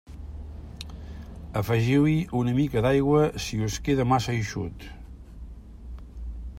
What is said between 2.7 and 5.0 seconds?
d'aigua si us queda massa eixut.